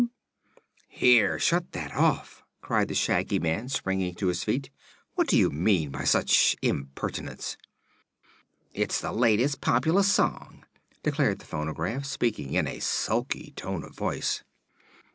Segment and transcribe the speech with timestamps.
[0.89, 4.71] "Here shut that off!" cried the Shaggy Man, springing to his feet.
[5.13, 7.55] "What do you mean by such impertinence?"
[8.73, 10.65] "It's the latest popular song,"
[11.03, 14.43] declared the phonograph, speaking in a sulky tone of voice.